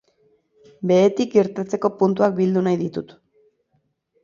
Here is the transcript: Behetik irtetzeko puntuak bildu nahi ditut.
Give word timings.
Behetik 0.91 1.35
irtetzeko 1.41 1.93
puntuak 1.99 2.35
bildu 2.41 2.65
nahi 2.69 2.83
ditut. 2.83 3.17